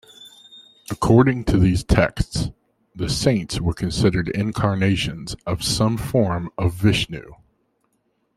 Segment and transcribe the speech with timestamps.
[0.89, 2.49] According to these texts,
[2.95, 7.21] the saints were considered incarnations of some form of Vishnu.